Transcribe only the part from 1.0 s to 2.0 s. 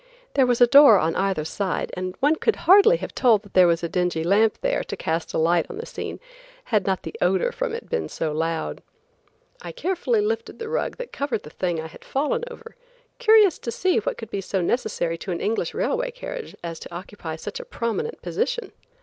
either side